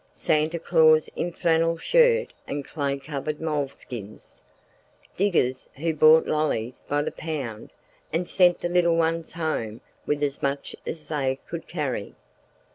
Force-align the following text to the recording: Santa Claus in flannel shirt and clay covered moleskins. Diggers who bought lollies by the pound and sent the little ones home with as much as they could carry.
Santa 0.11 0.57
Claus 0.57 1.09
in 1.15 1.31
flannel 1.31 1.77
shirt 1.77 2.33
and 2.47 2.65
clay 2.65 2.97
covered 2.97 3.39
moleskins. 3.39 4.41
Diggers 5.15 5.69
who 5.75 5.93
bought 5.93 6.25
lollies 6.25 6.81
by 6.87 7.03
the 7.03 7.11
pound 7.11 7.69
and 8.11 8.27
sent 8.27 8.61
the 8.61 8.67
little 8.67 8.95
ones 8.95 9.33
home 9.33 9.79
with 10.07 10.23
as 10.23 10.41
much 10.41 10.75
as 10.87 11.07
they 11.07 11.37
could 11.45 11.67
carry. 11.67 12.15